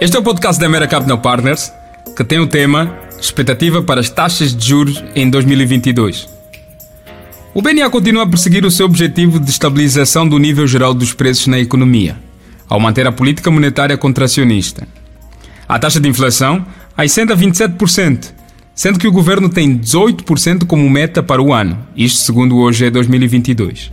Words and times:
Este 0.00 0.16
é 0.16 0.20
o 0.20 0.22
podcast 0.22 0.60
da 0.60 0.68
Mera 0.68 0.86
Capital 0.86 1.18
Partners, 1.18 1.72
que 2.16 2.22
tem 2.22 2.38
o 2.38 2.46
tema 2.46 2.96
Expectativa 3.20 3.82
para 3.82 4.00
as 4.00 4.08
taxas 4.08 4.54
de 4.54 4.64
juros 4.64 5.02
em 5.12 5.28
2022. 5.28 6.28
O 7.52 7.60
BNA 7.60 7.90
continua 7.90 8.22
a 8.22 8.26
perseguir 8.28 8.64
o 8.64 8.70
seu 8.70 8.86
objetivo 8.86 9.40
de 9.40 9.50
estabilização 9.50 10.28
do 10.28 10.38
nível 10.38 10.68
geral 10.68 10.94
dos 10.94 11.12
preços 11.12 11.48
na 11.48 11.58
economia, 11.58 12.16
ao 12.68 12.78
manter 12.78 13.08
a 13.08 13.12
política 13.12 13.50
monetária 13.50 13.96
contracionista. 13.96 14.86
A 15.68 15.80
taxa 15.80 15.98
de 15.98 16.08
inflação 16.08 16.64
ascende 16.96 17.32
a 17.32 17.36
27%, 17.36 18.32
sendo 18.76 19.00
que 19.00 19.08
o 19.08 19.12
governo 19.12 19.48
tem 19.48 19.76
18% 19.76 20.64
como 20.64 20.88
meta 20.88 21.24
para 21.24 21.42
o 21.42 21.52
ano, 21.52 21.76
isto 21.96 22.20
segundo 22.20 22.54
o 22.54 22.60
OGE 22.60 22.88
2022. 22.88 23.90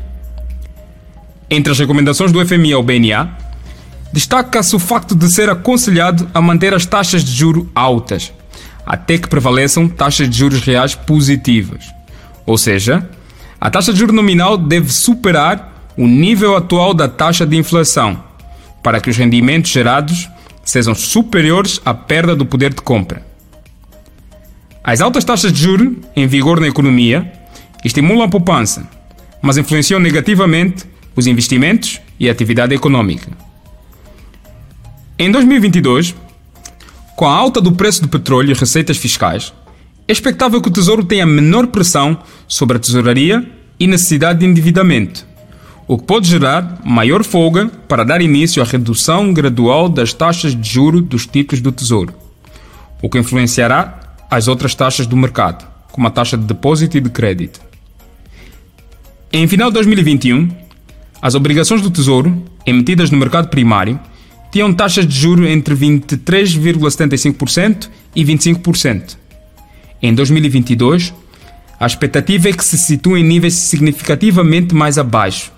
Entre 1.50 1.72
as 1.72 1.80
recomendações 1.80 2.32
do 2.32 2.46
FMI 2.46 2.74
ao 2.74 2.84
BNA, 2.84 3.45
destaca-se 4.16 4.74
o 4.74 4.80
facto 4.80 5.14
de 5.14 5.30
ser 5.30 5.50
aconselhado 5.50 6.26
a 6.34 6.42
manter 6.42 6.74
as 6.74 6.86
taxas 6.86 7.22
de 7.22 7.34
juro 7.34 7.70
altas, 7.76 8.32
até 8.86 9.18
que 9.18 9.28
prevaleçam 9.28 9.90
taxas 9.90 10.30
de 10.30 10.38
juros 10.38 10.62
reais 10.62 10.96
positivas. 10.96 11.94
Ou 12.46 12.58
seja, 12.58 13.10
a 13.60 13.70
taxa 13.70 13.92
de 13.92 14.00
juro 14.00 14.14
nominal 14.14 14.58
deve 14.58 14.90
superar 14.90 15.92
o 15.98 16.08
nível 16.08 16.56
atual 16.56 16.94
da 16.94 17.10
taxa 17.10 17.46
de 17.46 17.58
inflação, 17.58 18.24
para 18.82 19.02
que 19.02 19.10
os 19.10 19.18
rendimentos 19.18 19.70
gerados 19.70 20.30
sejam 20.64 20.96
superiores 20.96 21.82
à 21.84 21.94
perda 21.94 22.38
do 22.38 22.46
poder 22.46 22.74
de 22.74 22.82
compra. 22.82 23.22
As 24.82 25.02
altas 25.02 25.26
taxas 25.26 25.52
de 25.52 25.62
juros 25.62 25.94
em 26.16 26.26
vigor 26.26 26.62
na 26.62 26.70
economia 26.70 27.30
estimulam 27.84 28.24
a 28.24 28.30
poupança, 28.30 28.88
mas 29.42 29.58
influenciam 29.58 30.00
negativamente 30.00 30.86
os 31.18 31.28
investimentos 31.28 32.00
e 32.18 32.30
a 32.30 32.32
atividade 32.32 32.74
econômica. 32.74 33.45
Em 35.18 35.32
2022, 35.32 36.14
com 37.16 37.26
a 37.26 37.34
alta 37.34 37.62
do 37.62 37.72
preço 37.72 38.02
do 38.02 38.10
petróleo 38.10 38.52
e 38.52 38.54
receitas 38.54 38.98
fiscais, 38.98 39.54
é 40.06 40.12
expectável 40.12 40.62
que 40.62 40.68
o 40.68 40.72
Tesouro 40.72 41.06
tenha 41.06 41.26
menor 41.26 41.68
pressão 41.68 42.18
sobre 42.50 42.76
a 42.76 42.80
tesouraria 42.82 43.50
e 43.80 43.88
necessidade 43.88 44.40
de 44.40 44.46
endividamento, 44.46 45.26
o 45.88 45.98
que 45.98 46.04
pode 46.04 46.28
gerar 46.28 46.82
maior 46.84 47.24
folga 47.24 47.68
para 47.88 48.04
dar 48.04 48.22
início 48.22 48.62
à 48.62 48.66
redução 48.66 49.34
gradual 49.34 49.88
das 49.88 50.12
taxas 50.12 50.54
de 50.54 50.70
juro 50.70 51.02
dos 51.02 51.26
títulos 51.26 51.62
do 51.62 51.72
Tesouro, 51.72 52.14
o 53.02 53.10
que 53.10 53.18
influenciará 53.18 54.18
as 54.30 54.50
outras 54.50 54.76
taxas 54.76 55.08
do 55.08 55.16
mercado, 55.16 55.66
como 55.94 56.08
a 56.08 56.12
taxa 56.12 56.38
de 56.38 56.44
depósito 56.44 56.98
e 56.98 57.02
de 57.02 57.10
crédito. 57.10 57.62
Em 59.32 59.48
final 59.48 59.70
de 59.70 59.76
2021, 59.76 60.50
as 61.22 61.36
obrigações 61.36 61.82
do 61.82 61.90
Tesouro, 61.90 62.44
emitidas 62.66 63.10
no 63.10 63.18
mercado 63.18 63.48
primário, 63.48 63.98
tinham 64.56 64.74
taxas 64.74 65.06
de 65.06 65.14
juro 65.14 65.46
entre 65.46 65.76
23,75% 65.76 67.90
e 68.16 68.24
25%. 68.24 69.18
Em 70.02 70.14
2022, 70.14 71.14
a 71.78 71.86
expectativa 71.86 72.48
é 72.48 72.54
que 72.54 72.64
se 72.64 72.78
situem 72.78 73.22
em 73.22 73.28
níveis 73.28 73.56
significativamente 73.56 74.74
mais 74.74 74.98
abaixo 74.98 75.52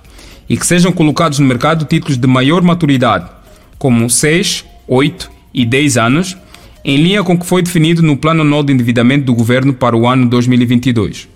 e 0.50 0.58
que 0.58 0.66
sejam 0.66 0.92
colocados 0.92 1.38
no 1.38 1.46
mercado 1.46 1.86
títulos 1.86 2.18
de 2.18 2.26
maior 2.26 2.64
maturidade, 2.64 3.30
como 3.78 4.10
6, 4.10 4.66
8 4.88 5.30
e 5.54 5.64
10 5.64 5.98
anos, 5.98 6.36
em 6.84 6.98
linha 6.98 7.24
com 7.24 7.36
o 7.36 7.40
que 7.40 7.46
foi 7.46 7.62
definido 7.62 8.02
no 8.02 8.18
Plano 8.18 8.42
Anual 8.42 8.64
de 8.64 8.74
Endividamento 8.74 9.26
do 9.26 9.36
Governo 9.36 9.76
para 9.76 9.96
o 9.96 10.08
ano 10.08 10.28
2022. 10.28 11.28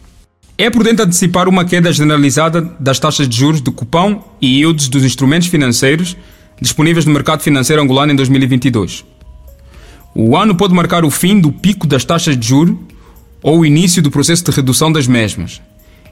É 0.57 0.67
prudente 0.71 1.03
antecipar 1.03 1.47
uma 1.47 1.63
queda 1.63 1.93
generalizada 1.93 2.73
das 2.79 2.97
taxas 2.97 3.29
de 3.29 3.37
juros 3.37 3.61
de 3.61 3.69
cupão 3.69 4.23
e 4.41 4.61
yields 4.61 4.87
dos 4.87 5.05
instrumentos 5.05 5.47
financeiros 5.47 6.17
disponíveis 6.61 7.05
no 7.05 7.11
mercado 7.11 7.41
financeiro 7.41 7.81
angolano 7.81 8.13
em 8.13 8.15
2022. 8.15 9.03
O 10.13 10.37
ano 10.37 10.55
pode 10.55 10.73
marcar 10.73 11.03
o 11.03 11.09
fim 11.09 11.39
do 11.39 11.51
pico 11.51 11.87
das 11.87 12.05
taxas 12.05 12.37
de 12.37 12.47
juro 12.47 12.79
ou 13.41 13.59
o 13.59 13.65
início 13.65 14.01
do 14.01 14.11
processo 14.11 14.43
de 14.45 14.51
redução 14.51 14.91
das 14.91 15.07
mesmas. 15.07 15.61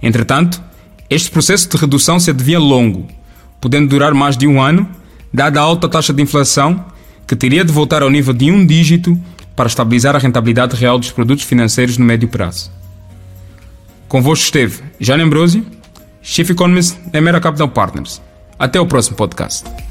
Entretanto, 0.01 0.62
este 1.09 1.29
processo 1.29 1.69
de 1.69 1.78
redução 1.78 2.19
se 2.19 2.29
adivinha 2.29 2.59
longo, 2.59 3.07
podendo 3.62 3.90
durar 3.90 4.13
mais 4.13 4.35
de 4.35 4.47
um 4.47 4.62
ano, 4.62 4.90
dada 5.34 5.59
a 5.59 5.63
alta 5.63 5.88
taxa 5.88 6.13
de 6.13 6.24
inflação, 6.24 6.84
que 7.28 7.35
teria 7.35 7.63
de 7.63 7.72
voltar 7.72 8.01
ao 8.01 8.09
nível 8.09 8.34
de 8.34 8.51
um 8.51 8.66
dígito 8.66 9.19
para 9.56 9.68
estabilizar 9.68 10.16
a 10.16 10.19
rentabilidade 10.19 10.75
real 10.75 10.97
dos 10.97 11.12
produtos 11.12 11.44
financeiros 11.44 11.97
no 11.97 12.06
médio 12.06 12.28
prazo. 12.28 12.72
Convosco 14.07 14.45
esteve 14.45 14.81
Jane 15.00 15.24
Ambrosio, 15.24 15.66
Chief 16.22 16.50
Economist 16.50 16.97
da 17.12 17.22
Mera 17.22 17.40
Capital 17.40 17.68
Partners. 17.68 18.22
Até 18.57 18.79
o 18.79 18.85
próximo 18.85 19.18
podcast. 19.18 19.88